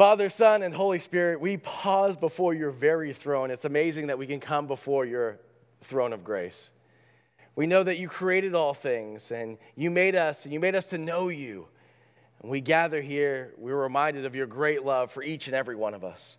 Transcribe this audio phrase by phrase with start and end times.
[0.00, 3.50] Father, Son, and Holy Spirit, we pause before your very throne.
[3.50, 5.38] It's amazing that we can come before your
[5.82, 6.70] throne of grace.
[7.54, 10.86] We know that you created all things and you made us, and you made us
[10.86, 11.68] to know you.
[12.40, 15.92] And we gather here, we're reminded of your great love for each and every one
[15.92, 16.38] of us.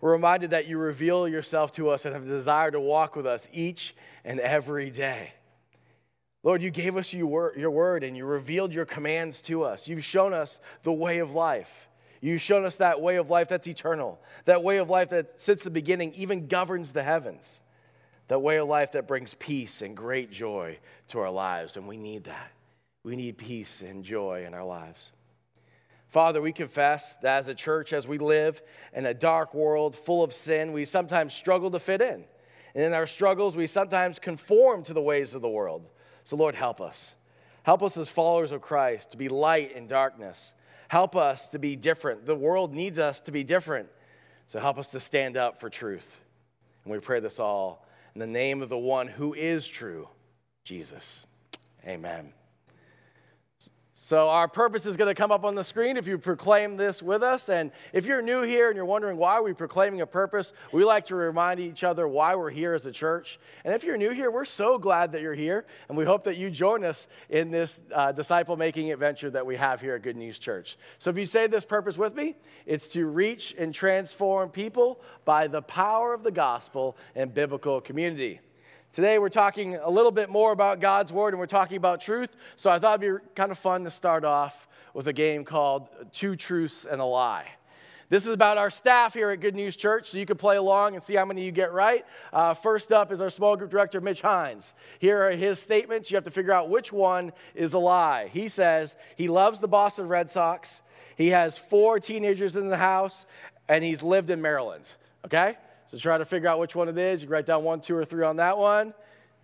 [0.00, 3.26] We're reminded that you reveal yourself to us and have a desire to walk with
[3.26, 3.94] us each
[4.24, 5.34] and every day.
[6.42, 7.26] Lord, you gave us your
[7.70, 9.86] word and you revealed your commands to us.
[9.86, 11.90] You've shown us the way of life.
[12.22, 15.62] You've shown us that way of life that's eternal, that way of life that since
[15.62, 17.60] the beginning even governs the heavens,
[18.28, 20.78] that way of life that brings peace and great joy
[21.08, 21.76] to our lives.
[21.76, 22.52] And we need that.
[23.02, 25.10] We need peace and joy in our lives.
[26.06, 28.62] Father, we confess that as a church, as we live
[28.94, 32.24] in a dark world full of sin, we sometimes struggle to fit in.
[32.76, 35.88] And in our struggles, we sometimes conform to the ways of the world.
[36.22, 37.14] So, Lord, help us.
[37.64, 40.52] Help us as followers of Christ to be light in darkness
[40.92, 42.26] Help us to be different.
[42.26, 43.88] The world needs us to be different.
[44.46, 46.20] So help us to stand up for truth.
[46.84, 50.10] And we pray this all in the name of the one who is true,
[50.64, 51.24] Jesus.
[51.86, 52.34] Amen.
[54.04, 57.00] So, our purpose is going to come up on the screen if you proclaim this
[57.00, 57.48] with us.
[57.48, 61.04] And if you're new here and you're wondering why we're proclaiming a purpose, we like
[61.04, 63.38] to remind each other why we're here as a church.
[63.64, 65.66] And if you're new here, we're so glad that you're here.
[65.88, 69.54] And we hope that you join us in this uh, disciple making adventure that we
[69.54, 70.76] have here at Good News Church.
[70.98, 72.34] So, if you say this purpose with me,
[72.66, 78.40] it's to reach and transform people by the power of the gospel and biblical community.
[78.92, 82.36] Today, we're talking a little bit more about God's Word and we're talking about truth.
[82.56, 85.88] So, I thought it'd be kind of fun to start off with a game called
[86.12, 87.46] Two Truths and a Lie.
[88.10, 90.92] This is about our staff here at Good News Church, so you can play along
[90.92, 92.04] and see how many you get right.
[92.34, 94.74] Uh, first up is our small group director, Mitch Hines.
[94.98, 96.10] Here are his statements.
[96.10, 98.28] You have to figure out which one is a lie.
[98.30, 100.82] He says he loves the Boston Red Sox,
[101.16, 103.24] he has four teenagers in the house,
[103.70, 104.84] and he's lived in Maryland.
[105.24, 105.56] Okay?
[105.92, 107.22] So try to figure out which one it is.
[107.22, 108.94] You write down one, two, or three on that one.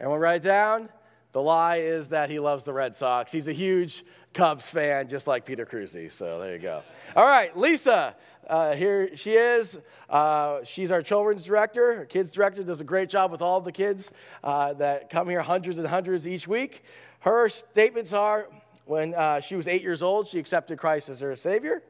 [0.00, 0.88] And we'll write it down.
[1.32, 3.30] The lie is that he loves the Red Sox.
[3.30, 6.10] He's a huge Cubs fan, just like Peter Cruzy.
[6.10, 6.82] So there you go.
[7.14, 8.16] All right, Lisa.
[8.48, 9.76] Uh, here she is.
[10.08, 13.70] Uh, she's our children's director, our kids director, does a great job with all the
[13.70, 14.10] kids
[14.42, 16.82] uh, that come here, hundreds and hundreds each week.
[17.20, 18.48] Her statements are
[18.86, 21.82] when uh, she was eight years old, she accepted Christ as her Savior.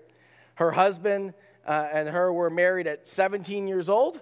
[0.56, 1.32] Her husband
[1.64, 4.20] uh, and her were married at 17 years old.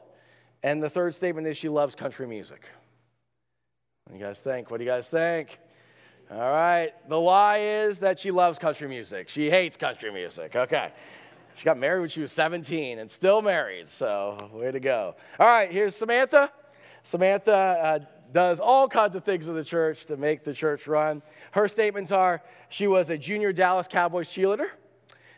[0.67, 2.65] And the third statement is she loves country music.
[4.03, 4.69] What do you guys think?
[4.69, 5.61] What do you guys think?
[6.29, 6.91] All right.
[7.09, 9.29] The lie is that she loves country music.
[9.29, 10.57] She hates country music.
[10.57, 10.91] Okay.
[11.55, 13.89] She got married when she was 17 and still married.
[13.89, 15.15] So, way to go.
[15.39, 15.71] All right.
[15.71, 16.51] Here's Samantha.
[17.05, 17.99] Samantha uh,
[18.33, 21.23] does all kinds of things in the church to make the church run.
[21.53, 24.71] Her statements are she was a junior Dallas Cowboys cheerleader,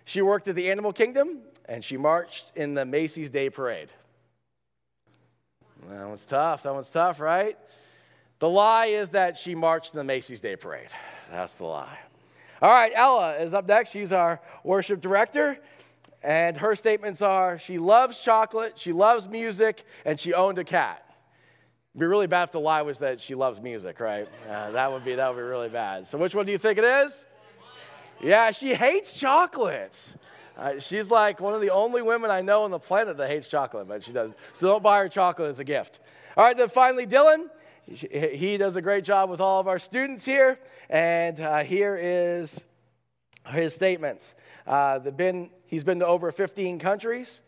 [0.06, 3.90] she worked at the Animal Kingdom, and she marched in the Macy's Day Parade.
[5.88, 6.62] That one's tough.
[6.62, 7.56] That one's tough, right?
[8.38, 10.88] The lie is that she marched in the Macy's Day Parade.
[11.30, 11.98] That's the lie.
[12.60, 13.90] All right, Ella is up next.
[13.90, 15.58] She's our worship director.
[16.22, 21.04] And her statements are she loves chocolate, she loves music, and she owned a cat.
[21.92, 24.28] It'd be really bad if the lie was that she loves music, right?
[24.48, 26.06] Uh, that would be that would be really bad.
[26.06, 27.24] So which one do you think it is?
[28.20, 30.14] Yeah, she hates chocolates.
[30.58, 33.46] Uh, she's like one of the only women I know on the planet that hates
[33.46, 34.32] chocolate, but she does.
[34.54, 36.00] So don't buy her chocolate as a gift.
[36.36, 37.48] All right, then finally, Dylan.
[37.86, 40.58] He does a great job with all of our students here.
[40.90, 42.60] And uh, here is
[43.46, 44.34] his statements.
[44.66, 47.40] Uh, been, he's been to over 15 countries,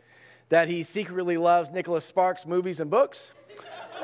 [0.49, 3.33] that he secretly loves Nicholas Sparks movies and books,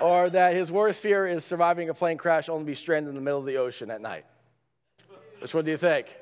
[0.02, 3.14] or that his worst fear is surviving a plane crash only to be stranded in
[3.14, 4.26] the middle of the ocean at night.
[5.40, 6.14] Which one do you think?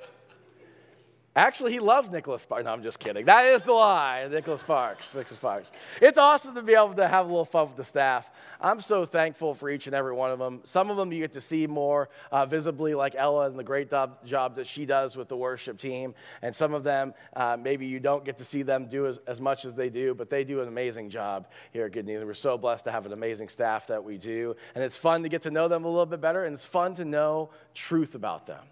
[1.37, 2.65] Actually, he loves Nicholas Sparks.
[2.65, 3.25] No, I'm just kidding.
[3.27, 4.28] That is the lie.
[4.31, 5.12] Nicholas Sparks.
[5.17, 5.69] Nicholas Sparks.
[6.00, 8.31] It's awesome to be able to have a little fun with the staff.
[8.61, 10.61] I'm so thankful for each and every one of them.
[10.65, 13.91] Some of them you get to see more uh, visibly, like Ella and the great
[13.91, 16.15] job, job that she does with the worship team.
[16.41, 19.41] And some of them, uh, maybe you don't get to see them do as, as
[19.41, 22.25] much as they do, but they do an amazing job here at Good News.
[22.25, 24.54] We're so blessed to have an amazing staff that we do.
[24.77, 26.95] And it's fun to get to know them a little bit better, and it's fun
[26.95, 28.63] to know truth about them.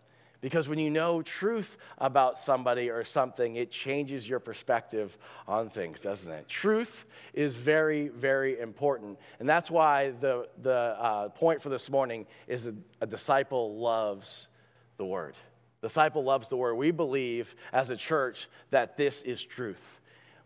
[0.42, 5.16] Because when you know truth about somebody or something, it changes your perspective
[5.46, 6.48] on things, doesn't it?
[6.48, 9.18] Truth is very, very important.
[9.38, 14.48] And that's why the, the uh, point for this morning is a, a disciple loves
[14.96, 15.36] the word.
[15.80, 16.74] Disciple loves the word.
[16.74, 20.00] We believe as a church that this is truth.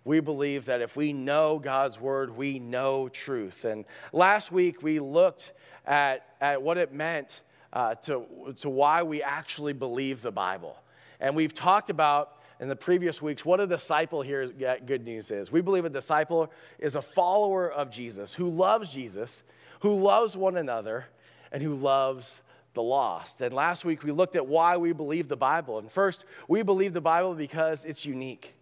[0.05, 3.65] We believe that if we know God's word, we know truth.
[3.65, 5.55] And last week we looked
[5.87, 7.41] at, at what it meant
[7.77, 8.25] uh, to,
[8.59, 10.79] to why we actually believe the Bible.
[11.21, 14.51] And we've talked about in the previous weeks what a disciple here
[14.87, 15.53] good news is.
[15.53, 19.43] We believe a disciple is a follower of Jesus who loves Jesus,
[19.81, 21.09] who loves one another,
[21.53, 22.41] and who loves
[22.73, 23.43] the lost.
[23.43, 25.79] And last week we looked at why we believe the Bible.
[25.79, 28.55] And first, we believe the Bible because it's unique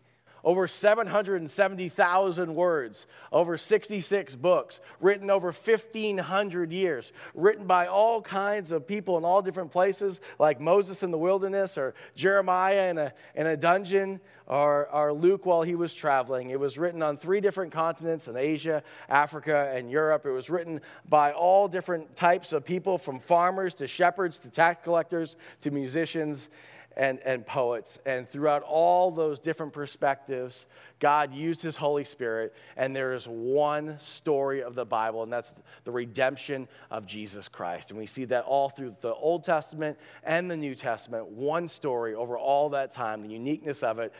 [0.44, 8.86] over 770,000 words, over 66 books, written over 1,500 years, written by all kinds of
[8.86, 13.46] people in all different places, like Moses in the wilderness, or Jeremiah in a, in
[13.46, 16.50] a dungeon, or, or Luke while he was traveling.
[16.50, 20.26] It was written on three different continents in Asia, Africa, and Europe.
[20.26, 24.84] It was written by all different types of people, from farmers to shepherds to tax
[24.84, 26.50] collectors to musicians
[26.96, 27.98] and, and poets.
[28.06, 30.66] And throughout all those different perspectives,
[31.00, 35.52] God used his Holy Spirit, and there is one story of the Bible, and that's
[35.84, 37.90] the redemption of Jesus Christ.
[37.90, 42.14] And we see that all through the Old Testament and the New Testament, one story
[42.14, 44.12] over all that time, the uniqueness of it,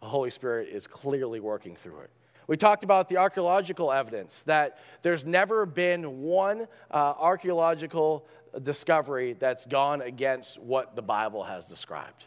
[0.00, 2.10] the Holy Spirit is clearly working through it.
[2.52, 8.26] We talked about the archaeological evidence that there's never been one uh, archaeological
[8.62, 12.24] discovery that's gone against what the Bible has described.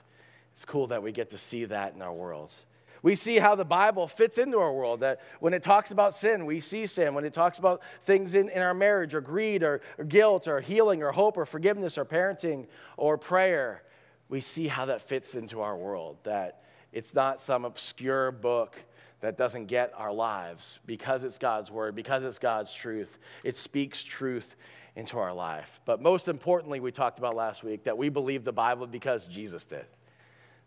[0.54, 2.66] It's cool that we get to see that in our worlds.
[3.04, 5.02] We see how the Bible fits into our world.
[5.02, 7.14] That when it talks about sin, we see sin.
[7.14, 10.60] When it talks about things in, in our marriage, or greed, or, or guilt, or
[10.60, 12.66] healing, or hope, or forgiveness, or parenting,
[12.98, 13.84] or prayer,
[14.28, 16.18] we see how that fits into our world.
[16.24, 18.76] That it's not some obscure book
[19.22, 23.18] that doesn't get our lives because it's God's word, because it's God's truth.
[23.44, 24.56] It speaks truth
[24.96, 25.80] into our life.
[25.86, 29.66] But most importantly, we talked about last week that we believe the Bible because Jesus
[29.66, 29.86] did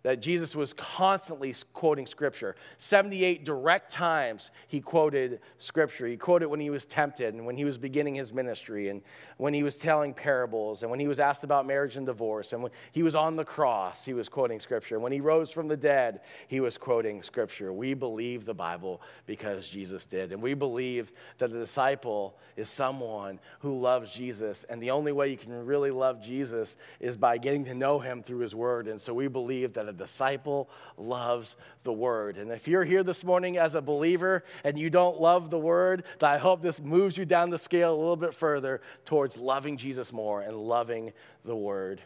[0.03, 2.55] that Jesus was constantly quoting scripture.
[2.77, 6.06] 78 direct times he quoted scripture.
[6.06, 9.03] He quoted when he was tempted and when he was beginning his ministry and
[9.39, 12.62] when he was telling parables and when he was asked about marriage and divorce and
[12.62, 15.00] when he was on the cross, he was quoting scripture.
[15.00, 17.73] When he rose from the dead, he was quoting scripture.
[17.73, 20.33] We believe the Bible because Jesus did.
[20.33, 24.65] And we believe that a disciple is someone who loves Jesus.
[24.69, 28.23] And the only way you can really love Jesus is by getting to know him
[28.23, 28.87] through his word.
[28.87, 32.37] And so we believe that a disciple loves the word.
[32.37, 36.05] And if you're here this morning as a believer and you don't love the word,
[36.20, 39.76] then I hope this moves you down the scale a little bit further towards loving
[39.76, 41.12] Jesus more and loving
[41.44, 42.00] the word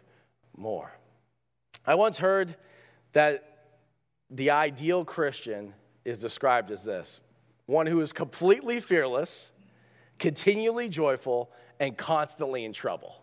[0.56, 0.92] more.
[1.86, 2.56] I once heard
[3.12, 3.66] that
[4.30, 5.74] the ideal Christian
[6.04, 7.20] is described as this
[7.66, 9.50] one who is completely fearless,
[10.18, 13.22] continually joyful, and constantly in trouble.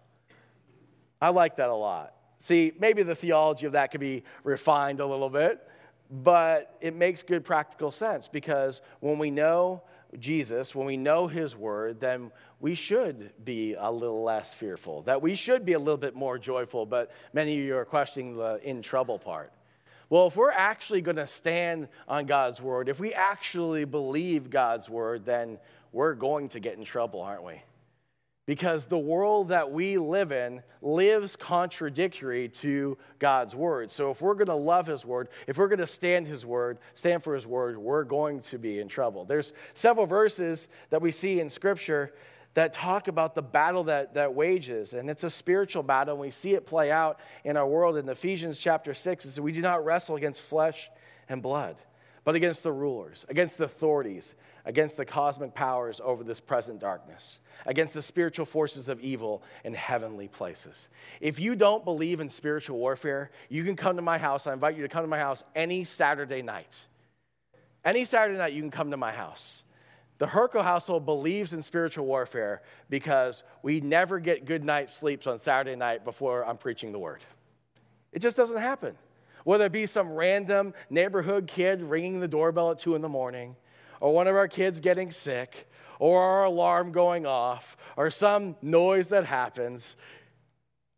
[1.21, 2.13] I like that a lot.
[2.39, 5.67] See, maybe the theology of that could be refined a little bit,
[6.09, 9.83] but it makes good practical sense because when we know
[10.17, 15.21] Jesus, when we know his word, then we should be a little less fearful, that
[15.21, 18.59] we should be a little bit more joyful, but many of you are questioning the
[18.63, 19.53] in trouble part.
[20.09, 24.89] Well, if we're actually going to stand on God's word, if we actually believe God's
[24.89, 25.59] word, then
[25.91, 27.61] we're going to get in trouble, aren't we?
[28.49, 33.91] Because the world that we live in lives contradictory to God's word.
[33.91, 36.79] So if we're going to love his word, if we're going to stand his word,
[36.95, 39.23] stand for his word, we're going to be in trouble.
[39.23, 42.11] There's several verses that we see in scripture
[42.55, 46.31] that talk about the battle that, that wages, and it's a spiritual battle, and we
[46.31, 47.97] see it play out in our world.
[47.97, 50.89] In Ephesians chapter 6, it says, We do not wrestle against flesh
[51.29, 51.75] and blood,
[52.23, 54.33] but against the rulers, against the authorities,
[54.69, 59.73] against the cosmic powers over this present darkness, against the spiritual forces of evil in
[59.73, 60.89] heavenly places.
[61.19, 64.45] If you don't believe in spiritual warfare, you can come to my house.
[64.45, 66.81] I invite you to come to my house any Saturday night.
[67.83, 69.63] Any Saturday night, you can come to my house.
[70.19, 72.61] The Herco household believes in spiritual warfare
[72.91, 77.21] because we never get good night sleeps on Saturday night before I'm preaching the word.
[78.11, 78.95] It just doesn't happen.
[79.45, 83.55] Whether it be some random neighborhood kid ringing the doorbell at two in the morning,
[83.99, 89.07] or one of our kids getting sick, or our alarm going off, or some noise
[89.09, 89.95] that happens.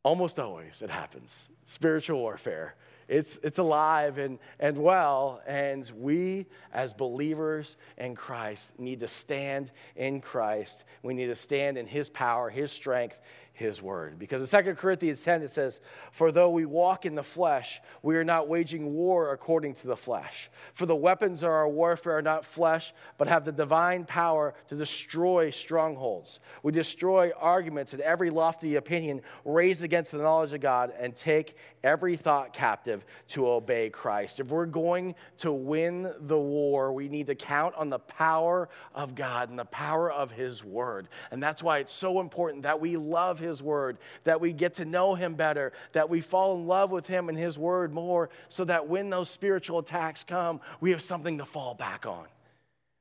[0.04, 1.50] Almost always it happens.
[1.66, 2.76] Spiritual warfare.
[3.08, 9.70] It's, it's alive and, and well, and we as believers in Christ need to stand
[9.98, 10.86] in Christ.
[11.04, 13.20] We need to stand in His power, His strength,
[13.62, 14.18] his word.
[14.18, 18.16] Because in 2 Corinthians 10, it says, For though we walk in the flesh, we
[18.16, 20.50] are not waging war according to the flesh.
[20.74, 24.76] For the weapons of our warfare are not flesh, but have the divine power to
[24.76, 26.40] destroy strongholds.
[26.64, 31.51] We destroy arguments and every lofty opinion raised against the knowledge of God and take
[31.84, 34.40] every thought captive to obey Christ.
[34.40, 39.16] If we're going to win the war, we need to count on the power of
[39.16, 41.08] God and the power of his word.
[41.32, 44.86] And that's why it's so important that we love His Word, that we get to
[44.86, 48.66] know Him better, that we fall in love with Him and His Word more, so
[48.66, 52.26] that when those spiritual attacks come, we have something to fall back on.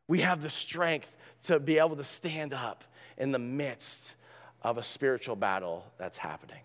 [0.09, 1.14] We have the strength
[1.45, 2.85] to be able to stand up
[3.16, 4.14] in the midst
[4.62, 6.61] of a spiritual battle that's happening.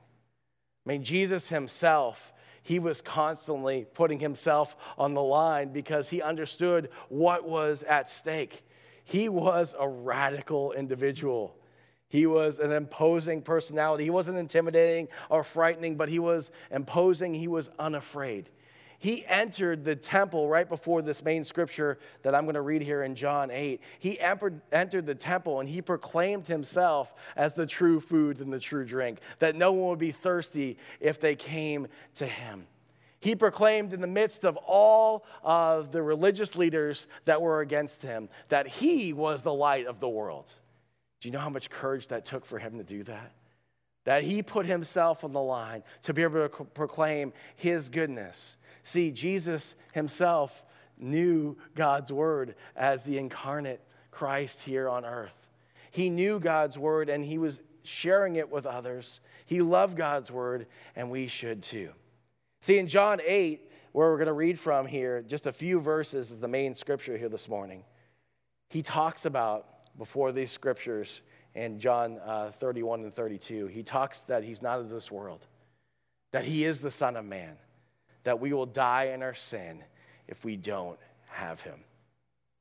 [0.85, 2.33] I mean, Jesus Himself
[2.65, 8.65] he was constantly putting himself on the line because he understood what was at stake.
[9.03, 11.55] He was a radical individual.
[12.07, 14.05] He was an imposing personality.
[14.05, 17.35] He wasn't intimidating or frightening, but he was imposing.
[17.35, 18.49] He was unafraid.
[19.05, 23.03] He entered the temple right before this main scripture that I'm going to read here
[23.03, 23.79] in John 8.
[23.99, 24.61] He entered
[25.05, 29.55] the temple and he proclaimed himself as the true food and the true drink, that
[29.55, 32.65] no one would be thirsty if they came to him.
[33.19, 38.27] He proclaimed in the midst of all of the religious leaders that were against him
[38.49, 40.51] that he was the light of the world.
[41.21, 43.33] Do you know how much courage that took for him to do that?
[44.05, 48.57] That he put himself on the line to be able to proclaim his goodness.
[48.85, 50.63] See, Jesus himself
[50.95, 55.49] knew God's word as the incarnate Christ here on earth.
[55.89, 59.21] He knew God's word and he was sharing it with others.
[59.47, 61.89] He loved God's word, and we should too.
[62.61, 66.29] See, in John 8, where we're going to read from here, just a few verses
[66.29, 67.83] is the main scripture here this morning.
[68.69, 71.21] He talks about, before these scriptures
[71.55, 75.47] in John uh, 31 and 32, he talks that he's not of this world,
[76.33, 77.57] that he is the Son of Man
[78.25, 79.83] that we will die in our sin
[80.27, 81.79] if we don't have him.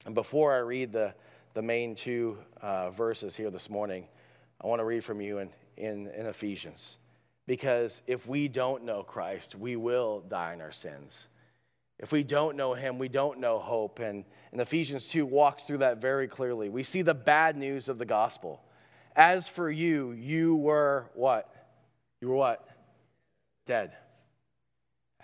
[0.07, 1.15] And before I read the,
[1.55, 4.07] the main two uh, verses here this morning,
[4.63, 6.99] I want to read from you in, in, in Ephesians.
[7.47, 11.27] Because if we don't know Christ, we will die in our sins.
[11.99, 13.99] If we don't know him, we don't know hope.
[14.01, 16.69] And, and Ephesians 2 walks through that very clearly.
[16.69, 18.63] We see the bad news of the gospel.
[19.17, 21.51] As for you, you were what?
[22.21, 22.69] You were what?
[23.67, 23.93] Dead.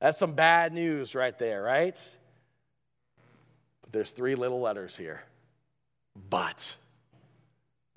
[0.00, 2.00] That's some bad news right there, right?
[3.82, 5.22] But there's three little letters here.
[6.28, 6.76] But,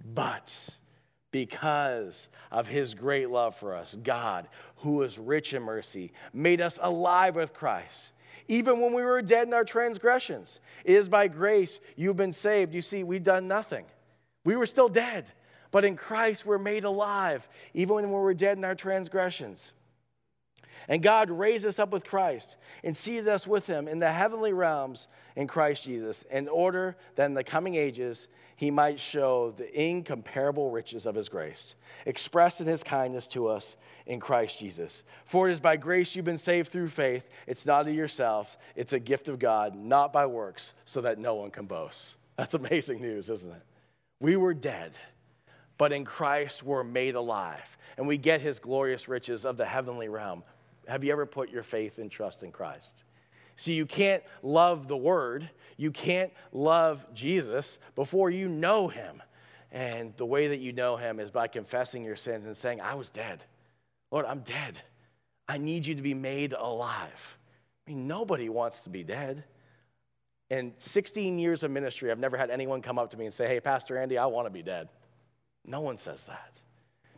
[0.03, 0.69] but,
[1.31, 6.77] because of his great love for us, God, who is rich in mercy, made us
[6.81, 8.12] alive with Christ.
[8.48, 12.74] Even when we were dead in our transgressions, it is by grace you've been saved.
[12.74, 13.86] You see, we've done nothing.
[14.43, 15.25] We were still dead,
[15.72, 19.72] but in Christ we're made alive, even when we were dead in our transgressions.
[20.88, 24.53] And God raised us up with Christ and seated us with him in the heavenly
[24.53, 29.82] realms in Christ Jesus, in order that in the coming ages he might show the
[29.82, 31.75] incomparable riches of his grace,
[32.06, 33.75] expressed in his kindness to us
[34.06, 35.03] in Christ Jesus.
[35.25, 37.27] For it is by grace you've been saved through faith.
[37.48, 41.36] It's not of yourself, it's a gift of God, not by works, so that no
[41.36, 42.15] one can boast.
[42.38, 43.63] That's amazing news, isn't it?
[44.20, 44.94] We were dead,
[45.77, 50.10] but in Christ we're made alive, and we get his glorious riches of the heavenly
[50.10, 50.44] realm
[50.88, 53.04] have you ever put your faith and trust in Christ?
[53.56, 59.22] See, you can't love the Word, you can't love Jesus before you know Him.
[59.72, 62.96] And the way that you know Him is by confessing your sins and saying, I
[62.96, 63.44] was dead.
[64.12, 64.80] Lord, I'm dead.
[65.48, 67.38] I need you to be made alive.
[67.86, 69.44] I mean, nobody wants to be dead.
[70.50, 73.48] In 16 years of ministry, I've never had anyone come up to me and say,
[73.48, 74.90] Hey, Pastor Andy, I want to be dead.
[75.66, 76.62] No one says that.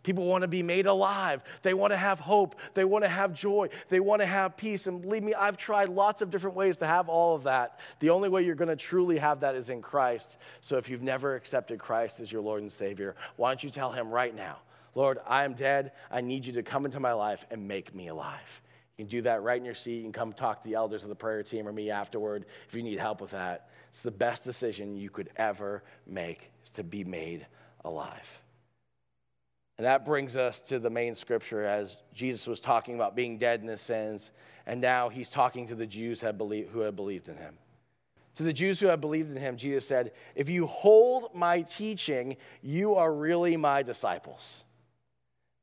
[0.06, 1.44] People want to be made alive.
[1.64, 2.56] They want to have hope.
[2.76, 3.70] They want to have joy.
[3.90, 4.86] They want to have peace.
[4.86, 7.80] And believe me, I've tried lots of different ways to have all of that.
[8.02, 10.38] The only way you're going to truly have that is in Christ.
[10.62, 13.92] So if you've never accepted Christ as your Lord and Savior, why don't you tell
[13.94, 14.58] Him right now,
[14.94, 15.94] Lord, I am dead.
[16.12, 18.62] I need you to come into my life and make me alive.
[18.98, 19.96] You can do that right in your seat.
[19.96, 22.76] You can come talk to the elders of the prayer team or me afterward if
[22.76, 23.70] you need help with that.
[23.90, 27.48] It's the best decision you could ever make is to be made
[27.84, 28.44] alive.
[29.78, 33.62] And that brings us to the main scripture as Jesus was talking about being dead
[33.62, 34.32] in his sins,
[34.66, 36.38] and now he's talking to the Jews who had
[36.96, 37.58] believed in him.
[38.36, 42.38] To the Jews who had believed in him, Jesus said, If you hold my teaching,
[42.62, 44.64] you are really my disciples.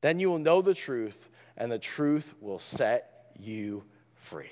[0.01, 3.83] Then you will know the truth, and the truth will set you
[4.15, 4.49] free.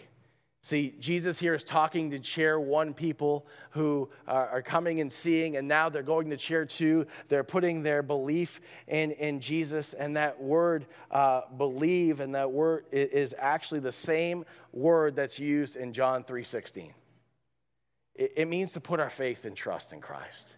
[0.63, 5.67] See, Jesus here is talking to chair one people who are, coming and seeing, and
[5.67, 7.07] now they're going to chair two.
[7.29, 12.85] They're putting their belief in, in Jesus, and that word uh, believe, and that word
[12.91, 16.91] is actually the same word that's used in John 3.16.
[18.13, 20.55] It, it means to put our faith and trust in Christ.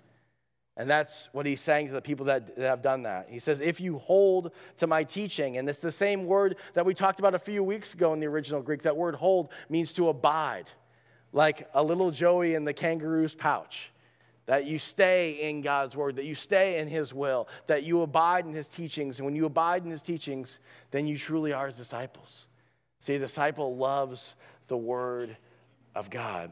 [0.75, 3.27] And that's what he's saying to the people that, that, have done that.
[3.29, 6.95] He says, If you hold to my teaching, and it's the same word that we
[6.95, 10.09] talked about a few weeks ago in the original Greek, that word hold means to
[10.09, 10.65] abide,
[11.31, 13.91] like a little Joey in the kangaroo's pouch.
[14.45, 18.45] That you stay in God's word, that you stay in his will, that you abide
[18.45, 19.19] in his teachings.
[19.19, 20.59] And when you abide in his teachings,
[20.91, 22.47] then you truly are his disciples.
[22.99, 24.35] See, a disciple loves
[24.67, 25.37] the word
[25.95, 26.51] of God.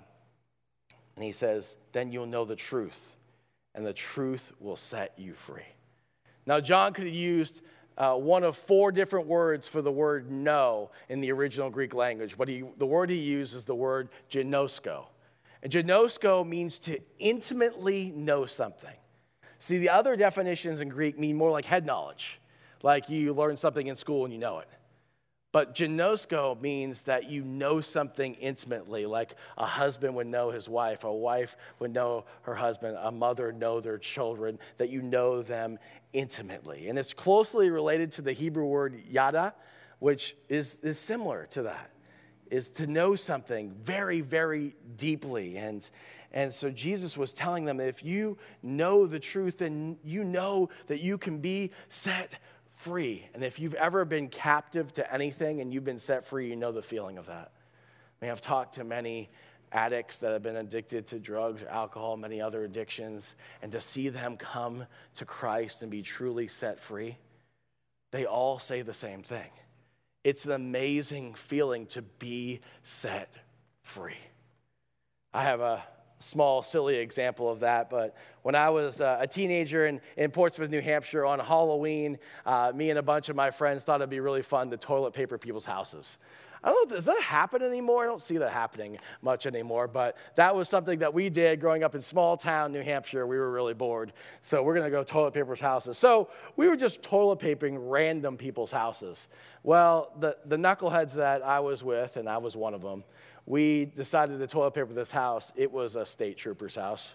[1.17, 3.10] And he says, Then you'll know the truth
[3.75, 5.75] and the truth will set you free.
[6.45, 7.61] Now, John could have used
[7.97, 12.37] uh, one of four different words for the word know in the original Greek language,
[12.37, 15.05] but he, the word he used is the word ginosko.
[15.61, 18.95] And ginosko means to intimately know something.
[19.59, 22.39] See, the other definitions in Greek mean more like head knowledge,
[22.81, 24.67] like you learn something in school and you know it.
[25.51, 31.03] But ginosko means that you know something intimately, like a husband would know his wife,
[31.03, 35.77] a wife would know her husband, a mother know their children, that you know them
[36.13, 36.87] intimately.
[36.87, 39.53] And it's closely related to the Hebrew word yada,
[39.99, 41.91] which is, is similar to that,
[42.49, 45.57] is to know something very, very deeply.
[45.57, 45.87] And,
[46.31, 51.01] and so Jesus was telling them if you know the truth, then you know that
[51.01, 52.31] you can be set
[52.81, 53.27] free.
[53.33, 56.71] And if you've ever been captive to anything and you've been set free, you know
[56.71, 57.51] the feeling of that.
[58.21, 59.29] I mean, I've talked to many
[59.71, 64.35] addicts that have been addicted to drugs, alcohol, many other addictions, and to see them
[64.35, 64.85] come
[65.15, 67.17] to Christ and be truly set free,
[68.11, 69.49] they all say the same thing.
[70.23, 73.33] It's an amazing feeling to be set
[73.83, 74.17] free.
[75.33, 75.83] I have a
[76.21, 77.89] small, silly example of that.
[77.89, 82.71] But when I was uh, a teenager in, in Portsmouth, New Hampshire on Halloween, uh,
[82.73, 85.37] me and a bunch of my friends thought it'd be really fun to toilet paper
[85.37, 86.17] people's houses.
[86.63, 88.03] I don't know, does that happen anymore?
[88.03, 91.83] I don't see that happening much anymore, but that was something that we did growing
[91.83, 93.25] up in small town New Hampshire.
[93.25, 94.13] We were really bored.
[94.43, 95.97] So we're to go toilet paper's houses.
[95.97, 99.27] So we were just toilet papering random people's houses.
[99.63, 103.05] Well, the, the knuckleheads that I was with, and I was one of them,
[103.45, 105.51] we decided to toilet paper this house.
[105.55, 107.13] It was a state trooper's house.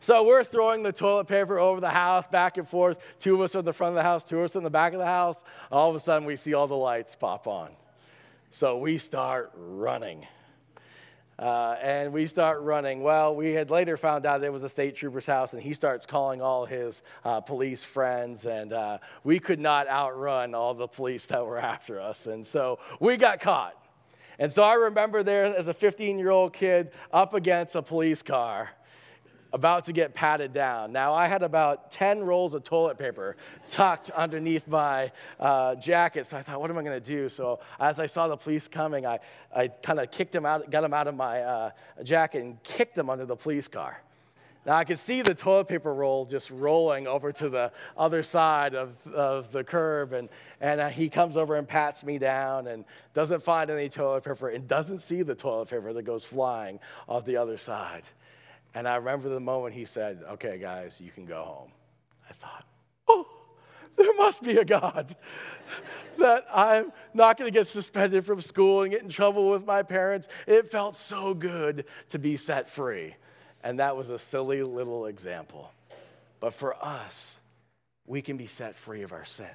[0.00, 2.98] So we're throwing the toilet paper over the house, back and forth.
[3.18, 4.70] Two of us are in the front of the house, two of us in the
[4.70, 5.42] back of the house.
[5.72, 7.70] All of a sudden, we see all the lights pop on.
[8.50, 10.26] So we start running.
[11.38, 13.00] Uh, and we start running.
[13.02, 16.04] Well, we had later found out it was a state trooper's house, and he starts
[16.04, 21.26] calling all his uh, police friends, and uh, we could not outrun all the police
[21.26, 22.26] that were after us.
[22.26, 23.74] And so we got caught.
[24.38, 28.22] And so I remember there as a 15 year old kid up against a police
[28.22, 28.70] car
[29.52, 30.92] about to get patted down.
[30.92, 33.36] Now, I had about 10 rolls of toilet paper
[33.68, 37.28] tucked underneath my uh, jacket, so I thought, what am I going to do?
[37.28, 39.20] So, as I saw the police coming, I,
[39.54, 41.70] I kind of kicked him out, got him out of my uh,
[42.02, 44.02] jacket, and kicked him under the police car.
[44.68, 48.74] Now I could see the toilet paper roll just rolling over to the other side
[48.74, 50.28] of, of the curb, and,
[50.60, 54.50] and uh, he comes over and pats me down and doesn't find any toilet paper
[54.50, 58.02] and doesn't see the toilet paper that goes flying off the other side.
[58.74, 61.70] And I remember the moment he said, Okay, guys, you can go home.
[62.28, 62.66] I thought,
[63.08, 63.26] Oh,
[63.96, 65.16] there must be a God.
[66.18, 69.82] that I'm not going to get suspended from school and get in trouble with my
[69.82, 70.28] parents.
[70.46, 73.14] It felt so good to be set free.
[73.68, 75.70] And that was a silly little example.
[76.40, 77.36] But for us,
[78.06, 79.50] we can be set free of our sin.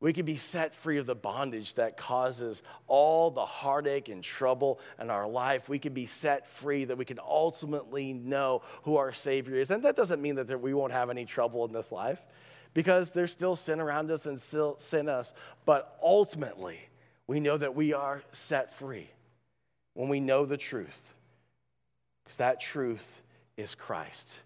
[0.00, 4.80] We can be set free of the bondage that causes all the heartache and trouble
[4.98, 5.68] in our life.
[5.68, 9.70] We can be set free that we can ultimately know who our Savior is.
[9.70, 12.22] And that doesn't mean that we won't have any trouble in this life
[12.72, 15.34] because there's still sin around us and still sin us.
[15.66, 16.88] But ultimately,
[17.26, 19.10] we know that we are set free
[19.92, 21.12] when we know the truth.
[22.24, 23.20] Because that truth
[23.56, 24.36] is Christ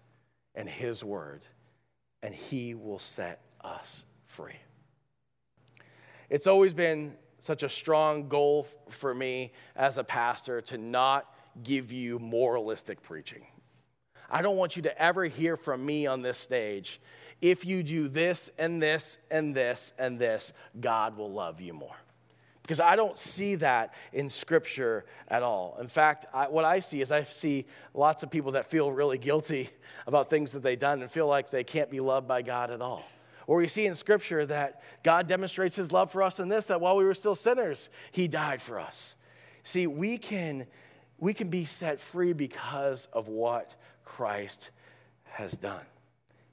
[0.55, 1.41] and His Word,
[2.21, 4.59] and He will set us free.
[6.29, 11.91] It's always been such a strong goal for me as a pastor to not give
[11.91, 13.45] you moralistic preaching.
[14.29, 17.01] I don't want you to ever hear from me on this stage
[17.41, 21.95] if you do this and this and this and this, God will love you more.
[22.61, 25.77] Because I don't see that in Scripture at all.
[25.79, 29.17] In fact, I, what I see is I see lots of people that feel really
[29.17, 29.69] guilty
[30.07, 32.81] about things that they've done and feel like they can't be loved by God at
[32.81, 33.03] all.
[33.47, 36.79] Or we see in Scripture that God demonstrates His love for us in this that
[36.79, 39.15] while we were still sinners, He died for us.
[39.63, 40.67] See, we can,
[41.17, 44.69] we can be set free because of what Christ
[45.23, 45.85] has done.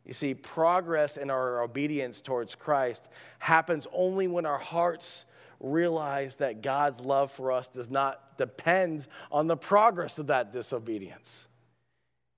[0.05, 3.07] You see, progress in our obedience towards Christ
[3.39, 5.27] happens only when our hearts
[5.61, 11.47] realize that God's love for us does not depend on the progress of that disobedience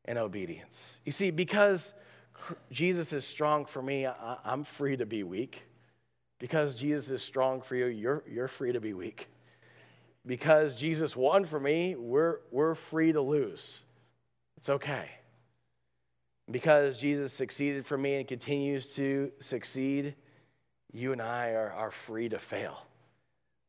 [0.05, 1.01] and obedience.
[1.05, 1.93] You see, because
[2.71, 5.65] Jesus is strong for me, I'm free to be weak.
[6.39, 9.29] Because Jesus is strong for you, you're, you're free to be weak.
[10.25, 13.81] Because Jesus won for me, we're, we're free to lose.
[14.57, 15.11] It's okay.
[16.51, 20.15] Because Jesus succeeded for me and continues to succeed,
[20.93, 22.87] you and I are, are free to fail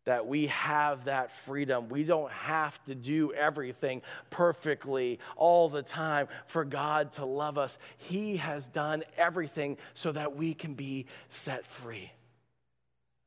[0.06, 1.90] that we have that freedom.
[1.90, 7.78] We don't have to do everything perfectly all the time for God to love us.
[7.98, 12.12] He has done everything so that we can be set free.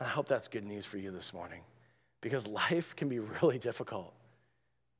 [0.00, 1.60] I hope that's good news for you this morning
[2.20, 4.12] because life can be really difficult.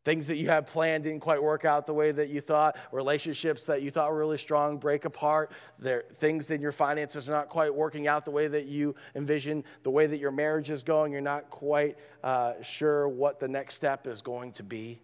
[0.05, 2.77] Things that you had planned didn't quite work out the way that you thought.
[2.93, 5.51] Relationships that you thought were really strong break apart.
[5.79, 9.65] There, things in your finances are not quite working out the way that you envision.
[9.83, 13.77] The way that your marriage is going, you're not quite uh, sure what the next
[13.77, 15.01] step is going to be.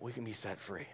[0.00, 0.86] We can be set free.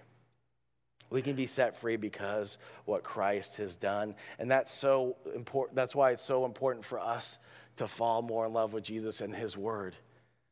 [1.09, 4.17] We can be set free because what Christ has done.
[4.41, 5.77] And that's so important.
[5.77, 7.39] That's why it's so important for us
[7.77, 9.95] to fall more in love with Jesus and his word.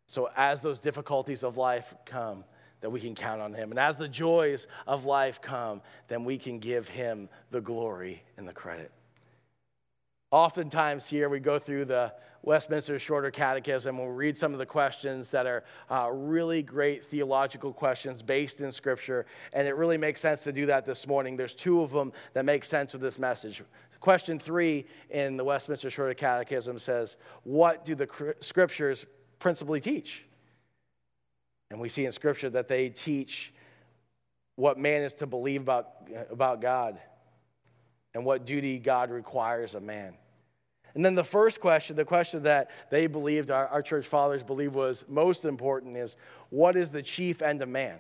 [0.06, 2.44] So as those difficulties of life come,
[2.80, 3.70] that we can count on him.
[3.70, 8.46] And as the joys of life come, then we can give him the glory and
[8.46, 8.92] the credit.
[10.30, 12.12] Oftentimes, here we go through the
[12.42, 17.04] Westminster Shorter Catechism and we'll read some of the questions that are uh, really great
[17.04, 19.26] theological questions based in Scripture.
[19.52, 21.36] And it really makes sense to do that this morning.
[21.36, 23.62] There's two of them that make sense with this message.
[24.00, 29.06] Question three in the Westminster Shorter Catechism says, What do the Scriptures
[29.38, 30.24] principally teach?
[31.70, 33.52] And we see in Scripture that they teach
[34.56, 36.98] what man is to believe about, about God
[38.14, 40.14] and what duty God requires of man.
[40.94, 44.74] And then the first question, the question that they believed, our, our church fathers believed
[44.74, 46.16] was most important is
[46.50, 47.98] what is the chief end of man?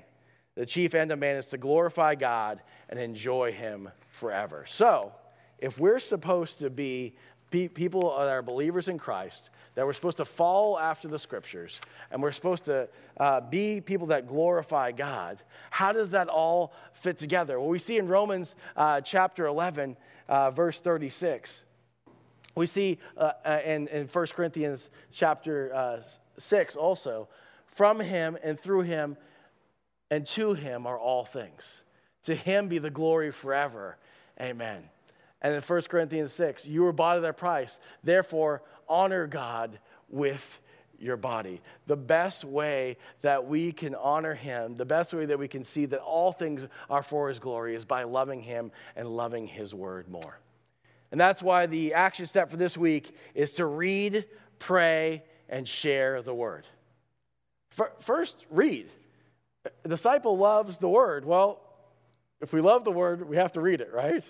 [0.56, 4.64] The chief end of man is to glorify God and enjoy Him forever.
[4.66, 5.12] So,
[5.58, 7.14] if we're supposed to be
[7.50, 11.80] people that are believers in Christ, that we're supposed to follow after the scriptures,
[12.10, 15.38] and we're supposed to uh, be people that glorify God,
[15.70, 17.60] how does that all fit together?
[17.60, 19.96] Well, we see in Romans uh, chapter 11,
[20.28, 21.62] uh, verse 36.
[22.54, 26.02] We see uh, uh, in, in 1 Corinthians chapter uh,
[26.38, 27.28] 6 also,
[27.66, 29.16] from him and through him
[30.10, 31.82] and to him are all things.
[32.24, 33.96] To him be the glory forever.
[34.40, 34.82] Amen.
[35.40, 37.78] And in 1 Corinthians 6, you were bought at a price.
[38.02, 40.60] Therefore, honor God with
[40.98, 41.60] your body.
[41.86, 45.86] The best way that we can honor him, the best way that we can see
[45.86, 50.08] that all things are for his glory is by loving him and loving his word
[50.08, 50.40] more.
[51.12, 54.26] And that's why the action step for this week is to read,
[54.58, 56.66] pray, and share the word.
[58.00, 58.90] First, read.
[59.84, 61.24] A disciple loves the word.
[61.24, 61.60] Well,
[62.40, 64.24] if we love the word, we have to read it, right?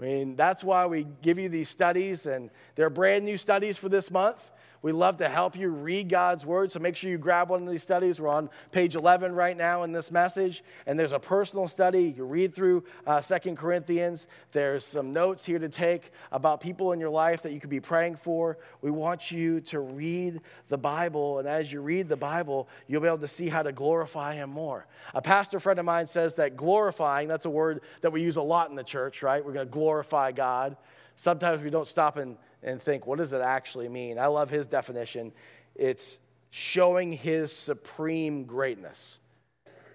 [0.00, 3.90] I mean, that's why we give you these studies, and they're brand new studies for
[3.90, 4.50] this month.
[4.82, 7.68] We love to help you read God's word, so make sure you grab one of
[7.68, 8.18] these studies.
[8.18, 12.14] We're on page 11 right now in this message, and there's a personal study.
[12.16, 14.26] You read through uh, Second Corinthians.
[14.52, 17.80] There's some notes here to take about people in your life that you could be
[17.80, 18.56] praying for.
[18.80, 23.08] We want you to read the Bible, and as you read the Bible, you'll be
[23.08, 24.86] able to see how to glorify Him more.
[25.12, 28.42] A pastor friend of mine says that glorifying, that's a word that we use a
[28.42, 29.44] lot in the church, right?
[29.44, 30.78] We're going to glorify God.
[31.20, 34.18] Sometimes we don't stop and and think, what does it actually mean?
[34.18, 35.32] I love his definition.
[35.74, 36.18] It's
[36.50, 39.18] showing his supreme greatness.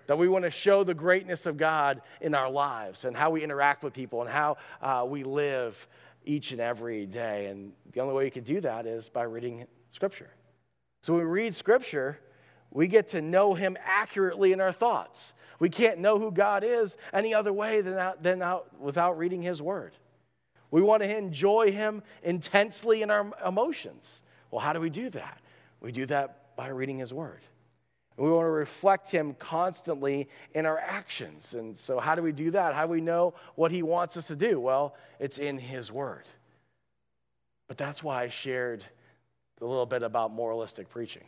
[0.08, 3.44] That we want to show the greatness of God in our lives and how we
[3.44, 5.88] interact with people and how uh, we live
[6.26, 7.48] each and every day.
[7.48, 10.30] And the only way you can do that is by reading Scripture.
[11.02, 12.20] So when we read Scripture,
[12.70, 15.34] we get to know Him accurately in our thoughts.
[15.58, 19.60] We can't know who God is any other way than, than out, without reading His
[19.62, 19.94] Word.
[20.72, 24.22] We want to enjoy Him intensely in our emotions.
[24.52, 25.40] Well, how do we do that?
[25.82, 27.42] We do that by reading His Word.
[28.18, 31.54] we want to reflect Him constantly in our actions.
[31.54, 32.74] And so, how do we do that?
[32.74, 34.60] How do we know what He wants us to do?
[34.60, 36.24] Well, it's in His Word.
[37.68, 38.84] But that's why I shared
[39.62, 41.24] a little bit about moralistic preaching.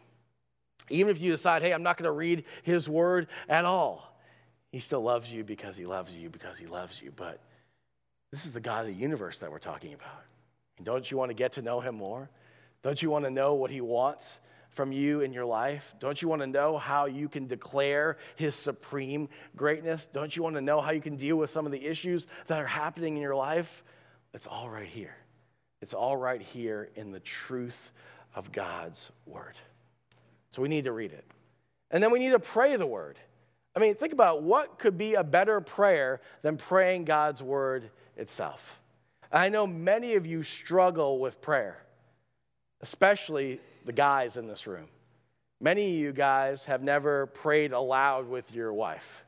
[0.90, 4.18] Even if you decide, hey, I'm not going to read His Word at all,
[4.72, 7.12] He still loves you because He loves you because He loves you.
[7.16, 7.42] But
[8.32, 10.24] this is the God of the universe that we're talking about.
[10.78, 12.30] And don't you want to get to know him more?
[12.84, 15.96] Don't you want to know what he wants from you in your life?
[16.00, 20.08] Don't you want to know how you can declare His supreme greatness?
[20.08, 22.62] Don't you want to know how you can deal with some of the issues that
[22.62, 23.84] are happening in your life?
[24.34, 25.16] It's all right here.
[25.82, 27.92] It's all right here in the truth
[28.36, 29.56] of God's Word.
[30.52, 31.26] So we need to read it.
[31.90, 33.18] And then we need to pray the Word.
[33.76, 38.80] I mean, think about what could be a better prayer than praying God's Word itself.
[39.32, 41.78] I know many of you struggle with prayer,
[42.82, 44.88] especially the guys in this room.
[45.60, 49.24] Many of you guys have never prayed aloud with your wife.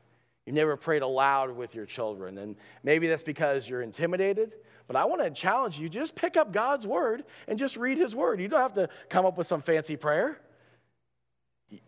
[0.46, 2.38] You've never prayed aloud with your children.
[2.38, 4.54] And maybe that's because you're intimidated.
[4.86, 8.14] But I want to challenge you just pick up God's word and just read his
[8.14, 8.40] word.
[8.40, 10.40] You don't have to come up with some fancy prayer.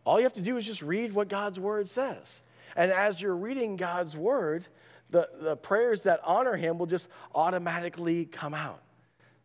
[0.05, 2.41] All you have to do is just read what God's word says.
[2.77, 4.67] And as you're reading God's word,
[5.12, 8.83] the, the prayers that honor him will just automatically come out.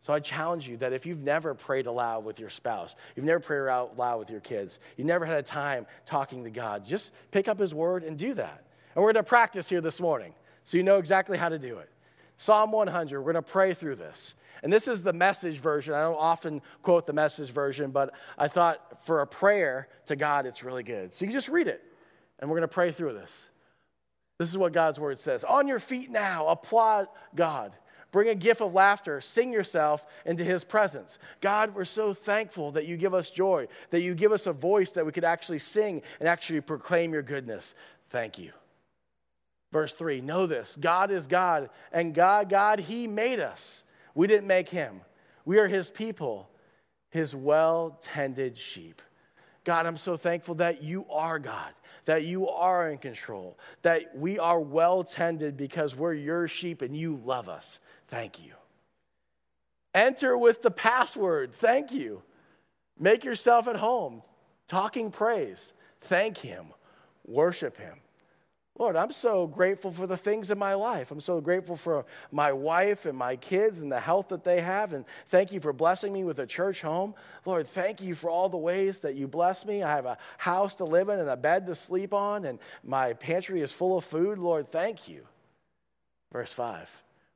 [0.00, 3.40] So I challenge you that if you've never prayed aloud with your spouse, you've never
[3.40, 7.12] prayed out loud with your kids, you've never had a time talking to God, just
[7.30, 8.64] pick up his word and do that.
[8.94, 11.78] And we're going to practice here this morning so you know exactly how to do
[11.78, 11.90] it.
[12.36, 14.34] Psalm 100, we're going to pray through this.
[14.62, 15.94] And this is the message version.
[15.94, 20.46] I don't often quote the message version, but I thought for a prayer to God,
[20.46, 21.14] it's really good.
[21.14, 21.82] So you just read it,
[22.38, 23.48] and we're going to pray through this.
[24.38, 27.72] This is what God's word says On your feet now, applaud God.
[28.10, 29.20] Bring a gift of laughter.
[29.20, 31.18] Sing yourself into his presence.
[31.42, 34.92] God, we're so thankful that you give us joy, that you give us a voice
[34.92, 37.74] that we could actually sing and actually proclaim your goodness.
[38.08, 38.52] Thank you.
[39.72, 43.82] Verse 3 Know this God is God, and God, God, He made us.
[44.14, 45.02] We didn't make Him.
[45.44, 46.48] We are His people,
[47.10, 49.02] His well tended sheep.
[49.68, 51.74] God, I'm so thankful that you are God
[52.08, 56.96] that you are in control, that we are well tended because we're your sheep and
[56.96, 57.80] you love us.
[58.06, 58.52] Thank you.
[59.92, 61.52] Enter with the password.
[61.52, 62.22] Thank you.
[62.98, 64.22] Make yourself at home,
[64.66, 65.74] talking praise.
[66.00, 66.68] Thank Him.
[67.26, 67.98] Worship Him.
[68.78, 71.10] Lord, I'm so grateful for the things in my life.
[71.10, 74.92] I'm so grateful for my wife and my kids and the health that they have.
[74.92, 77.14] And thank you for blessing me with a church home.
[77.44, 79.82] Lord, thank you for all the ways that you bless me.
[79.82, 83.14] I have a house to live in and a bed to sleep on, and my
[83.14, 84.38] pantry is full of food.
[84.38, 85.26] Lord, thank you.
[86.32, 86.88] Verse 5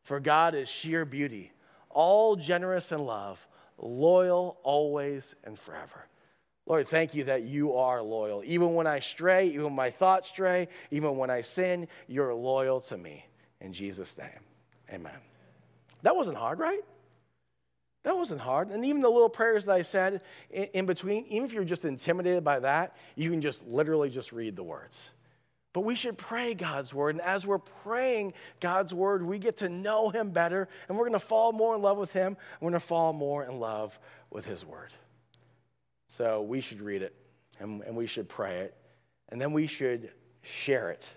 [0.02, 1.50] For God is sheer beauty,
[1.90, 3.44] all generous in love,
[3.78, 6.06] loyal always and forever.
[6.66, 8.42] Lord, thank you that you are loyal.
[8.44, 12.80] Even when I stray, even when my thoughts stray, even when I sin, you're loyal
[12.82, 13.26] to me.
[13.60, 14.28] In Jesus' name,
[14.92, 15.12] amen.
[16.02, 16.80] That wasn't hard, right?
[18.04, 18.70] That wasn't hard.
[18.70, 22.42] And even the little prayers that I said in, between, even if you're just intimidated
[22.42, 25.10] by that, you can just literally just read the words.
[25.72, 27.14] But we should pray God's word.
[27.14, 31.18] And as we're praying God's word, we get to know him better, and we're going
[31.18, 32.36] to fall more in love with him.
[32.60, 33.98] We're going to fall more in love
[34.30, 34.90] with his word.
[36.12, 37.14] So we should read it
[37.58, 38.76] and, and we should pray it.
[39.30, 40.10] And then we should
[40.42, 41.08] share it.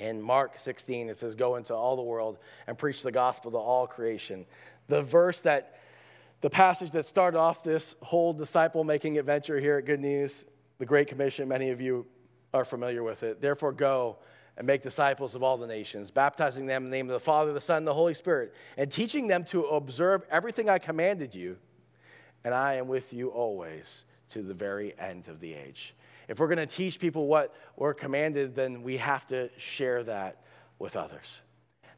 [0.00, 3.58] In Mark 16, it says, Go into all the world and preach the gospel to
[3.58, 4.44] all creation.
[4.88, 5.78] The verse that,
[6.40, 10.44] the passage that started off this whole disciple making adventure here at Good News,
[10.78, 12.06] the Great Commission, many of you
[12.52, 13.40] are familiar with it.
[13.40, 14.16] Therefore, go
[14.56, 17.52] and make disciples of all the nations, baptizing them in the name of the Father,
[17.52, 21.58] the Son, and the Holy Spirit, and teaching them to observe everything I commanded you
[22.46, 25.96] and I am with you always to the very end of the age.
[26.28, 30.44] If we're going to teach people what we're commanded, then we have to share that
[30.78, 31.40] with others.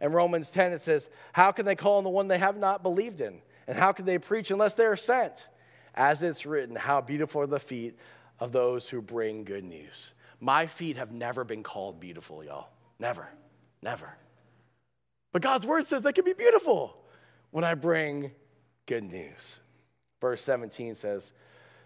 [0.00, 2.82] In Romans 10, it says, How can they call on the one they have not
[2.82, 3.42] believed in?
[3.66, 5.48] And how can they preach unless they are sent?
[5.94, 7.98] As it's written, How beautiful are the feet
[8.40, 10.12] of those who bring good news.
[10.40, 12.68] My feet have never been called beautiful, y'all.
[12.98, 13.28] Never.
[13.82, 14.16] Never.
[15.30, 16.96] But God's word says they can be beautiful
[17.50, 18.30] when I bring
[18.86, 19.60] good news.
[20.20, 21.32] Verse 17 says,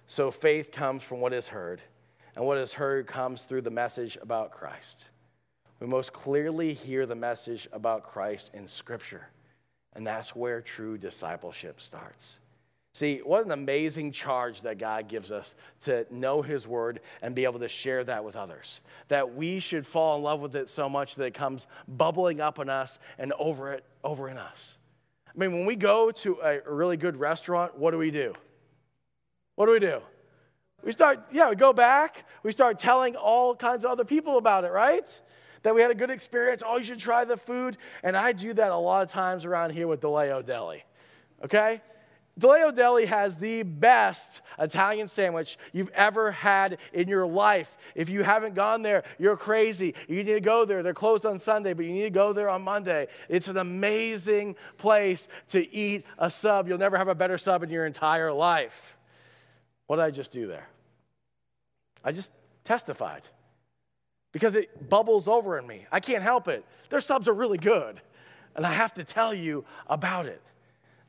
[0.06, 1.82] So faith comes from what is heard,
[2.34, 5.06] and what is heard comes through the message about Christ.
[5.80, 9.28] We most clearly hear the message about Christ in Scripture,
[9.94, 12.38] and that's where true discipleship starts.
[12.94, 17.44] See, what an amazing charge that God gives us to know His Word and be
[17.44, 18.82] able to share that with others.
[19.08, 22.58] That we should fall in love with it so much that it comes bubbling up
[22.58, 24.76] in us and over it, over in us.
[25.34, 28.34] I mean, when we go to a really good restaurant, what do we do?
[29.54, 30.00] What do we do?
[30.84, 32.26] We start, yeah, we go back.
[32.42, 35.20] We start telling all kinds of other people about it, right?
[35.62, 36.62] That we had a good experience.
[36.66, 37.78] Oh, you should try the food.
[38.02, 40.84] And I do that a lot of times around here with DeLeo Deli.
[41.44, 41.80] Okay?
[42.40, 47.76] DeLeo Deli has the best Italian sandwich you've ever had in your life.
[47.94, 49.94] If you haven't gone there, you're crazy.
[50.08, 50.82] You need to go there.
[50.82, 53.08] They're closed on Sunday, but you need to go there on Monday.
[53.28, 56.68] It's an amazing place to eat a sub.
[56.68, 58.96] You'll never have a better sub in your entire life.
[59.86, 60.68] What did I just do there?
[62.02, 62.32] I just
[62.64, 63.22] testified
[64.32, 65.84] because it bubbles over in me.
[65.92, 66.64] I can't help it.
[66.88, 68.00] Their subs are really good,
[68.56, 70.40] and I have to tell you about it.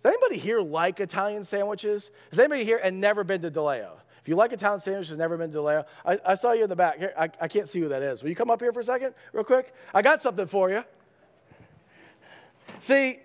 [0.04, 2.12] Does anybody here like Italian sandwiches?
[2.30, 3.92] Has anybody here and never been to DeLeo?
[4.22, 6.70] If you like Italian sandwiches, and never been to DeLeo, I, I saw you in
[6.70, 6.98] the back.
[6.98, 8.22] Here, I, I can't see who that is.
[8.22, 9.74] Will you come up here for a second, real quick?
[9.94, 10.84] I got something for you.
[12.80, 13.20] See,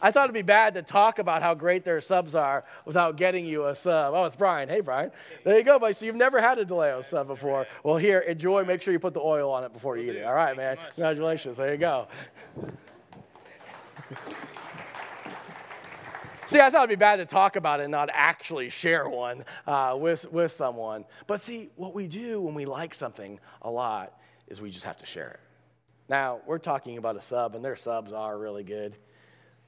[0.00, 3.46] I thought it'd be bad to talk about how great their subs are without getting
[3.46, 4.14] you a sub.
[4.14, 4.68] Oh, it's Brian.
[4.68, 5.10] Hey, Brian.
[5.44, 5.94] There you go, buddy.
[5.94, 7.66] So you've never had a DeLeo sub before.
[7.82, 8.64] Well, here, enjoy.
[8.64, 10.24] Make sure you put the oil on it before you eat it.
[10.24, 10.76] All right, man.
[10.94, 11.56] Congratulations.
[11.56, 12.08] There you go.
[16.46, 19.44] See, I thought it'd be bad to talk about it and not actually share one
[19.66, 21.04] uh, with, with someone.
[21.26, 24.98] But see, what we do when we like something a lot is we just have
[24.98, 25.40] to share it.
[26.08, 28.96] Now, we're talking about a sub, and their subs are really good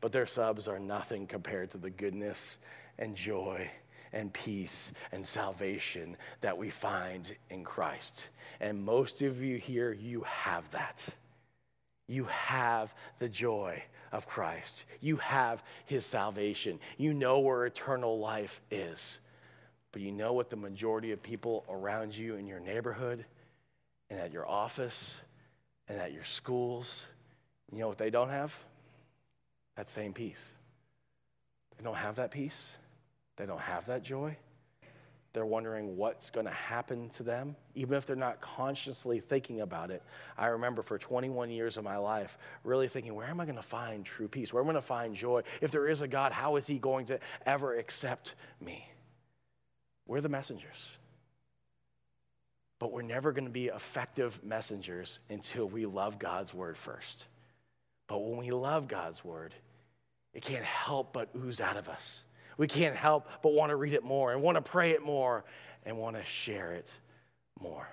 [0.00, 2.58] but their subs are nothing compared to the goodness
[2.98, 3.70] and joy
[4.12, 8.28] and peace and salvation that we find in Christ.
[8.60, 11.08] And most of you here, you have that.
[12.06, 14.84] You have the joy of Christ.
[15.00, 16.80] You have his salvation.
[16.96, 19.18] You know where eternal life is.
[19.92, 23.24] But you know what the majority of people around you in your neighborhood
[24.10, 25.12] and at your office
[25.88, 27.06] and at your schools,
[27.72, 28.54] you know what they don't have?
[29.78, 30.50] that same peace.
[31.76, 32.72] They don't have that peace,
[33.36, 34.36] they don't have that joy.
[35.38, 39.92] They're wondering what's going to happen to them, even if they're not consciously thinking about
[39.92, 40.02] it.
[40.36, 43.62] I remember for 21 years of my life really thinking, where am I going to
[43.62, 44.52] find true peace?
[44.52, 45.44] Where am I going to find joy?
[45.60, 48.84] If there is a God, how is He going to ever accept me?
[50.08, 50.90] We're the messengers.
[52.80, 57.26] But we're never going to be effective messengers until we love God's word first.
[58.08, 59.54] But when we love God's word,
[60.34, 62.24] it can't help but ooze out of us.
[62.58, 65.44] We can't help but want to read it more and want to pray it more
[65.86, 66.92] and want to share it
[67.58, 67.88] more.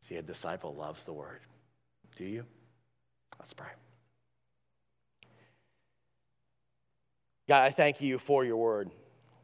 [0.00, 1.40] See, a disciple loves the word.
[2.16, 2.44] Do you?
[3.38, 3.68] Let's pray.
[7.48, 8.90] God, I thank you for your word.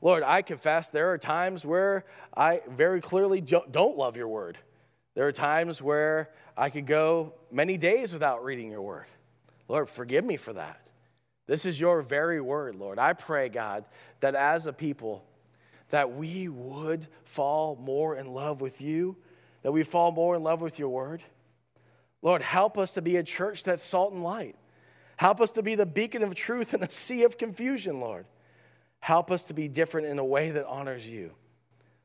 [0.01, 2.05] Lord, I confess there are times where
[2.37, 4.59] I very clearly don't love your word.
[5.15, 9.07] There are times where I could go many days without reading your word.
[9.69, 10.81] Lord, forgive me for that.
[11.49, 12.99] This is your very word, Lord.
[12.99, 13.87] I pray, God,
[14.21, 15.25] that as a people,
[15.89, 19.17] that we would fall more in love with you,
[19.63, 21.23] that we fall more in love with your word.
[22.21, 24.57] Lord, help us to be a church that's salt and light.
[25.17, 28.27] Help us to be the beacon of truth in a sea of confusion, Lord.
[29.01, 31.31] Help us to be different in a way that honors you.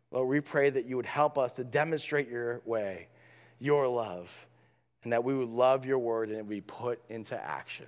[0.09, 3.07] Lord, we pray that you would help us to demonstrate your way,
[3.59, 4.47] your love,
[5.03, 7.87] and that we would love your word and it would be put into action.